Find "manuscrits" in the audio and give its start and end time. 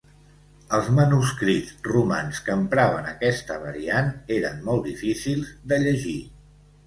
0.99-1.73